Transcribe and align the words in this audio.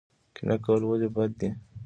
کینه 0.35 0.55
کول 0.65 0.81
ولې 0.85 1.09
بد 1.15 1.31
دي؟ 1.39 1.49